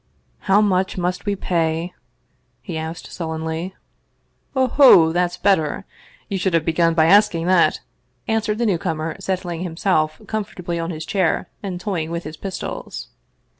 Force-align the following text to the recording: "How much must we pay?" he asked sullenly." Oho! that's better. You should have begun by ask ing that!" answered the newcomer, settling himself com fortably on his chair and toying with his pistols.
"How 0.49 0.61
much 0.61 0.97
must 0.97 1.27
we 1.27 1.35
pay?" 1.35 1.93
he 2.63 2.75
asked 2.75 3.11
sullenly." 3.11 3.75
Oho! 4.55 5.11
that's 5.11 5.37
better. 5.37 5.85
You 6.27 6.39
should 6.39 6.55
have 6.55 6.65
begun 6.65 6.95
by 6.95 7.05
ask 7.05 7.35
ing 7.35 7.45
that!" 7.45 7.81
answered 8.27 8.57
the 8.57 8.65
newcomer, 8.65 9.15
settling 9.19 9.61
himself 9.61 10.19
com 10.25 10.43
fortably 10.43 10.79
on 10.83 10.89
his 10.89 11.05
chair 11.05 11.49
and 11.61 11.79
toying 11.79 12.09
with 12.09 12.23
his 12.23 12.35
pistols. 12.35 13.09